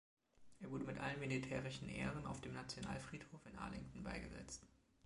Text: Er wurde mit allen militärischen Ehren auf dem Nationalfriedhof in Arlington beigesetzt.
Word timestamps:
Er 0.61 0.71
wurde 0.71 0.85
mit 0.85 0.97
allen 0.97 1.19
militärischen 1.19 1.87
Ehren 1.87 2.25
auf 2.25 2.41
dem 2.41 2.53
Nationalfriedhof 2.53 3.45
in 3.45 3.55
Arlington 3.59 4.01
beigesetzt. 4.01 4.65